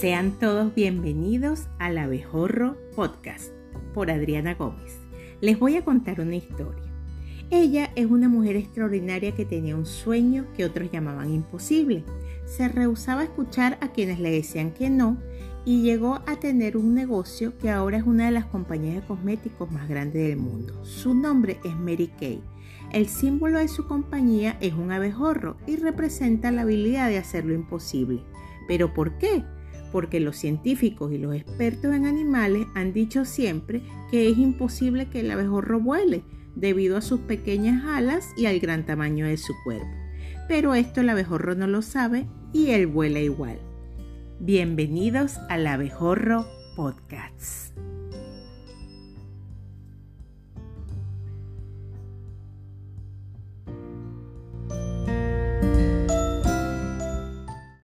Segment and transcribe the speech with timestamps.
[0.00, 3.50] Sean todos bienvenidos al Abejorro Podcast
[3.92, 4.96] por Adriana Gómez.
[5.40, 6.84] Les voy a contar una historia.
[7.50, 12.04] Ella es una mujer extraordinaria que tenía un sueño que otros llamaban imposible.
[12.44, 15.18] Se rehusaba a escuchar a quienes le decían que no
[15.64, 19.68] y llegó a tener un negocio que ahora es una de las compañías de cosméticos
[19.72, 20.84] más grandes del mundo.
[20.84, 22.40] Su nombre es Mary Kay.
[22.92, 27.52] El símbolo de su compañía es un abejorro y representa la habilidad de hacer lo
[27.52, 28.22] imposible.
[28.68, 29.42] ¿Pero por qué?
[29.92, 35.20] Porque los científicos y los expertos en animales han dicho siempre que es imposible que
[35.20, 36.22] el abejorro vuele
[36.54, 39.88] debido a sus pequeñas alas y al gran tamaño de su cuerpo.
[40.48, 43.58] Pero esto el abejorro no lo sabe y él vuela igual.
[44.40, 47.76] Bienvenidos al Abejorro Podcast.